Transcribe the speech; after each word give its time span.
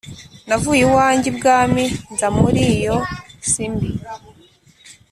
Navuye 0.47 0.81
iwanjye 0.87 1.27
ibwami 1.33 1.83
nza 2.11 2.27
muri 2.37 2.61
iyo 2.75 2.95
si 3.49 3.63
mbi 3.71 3.89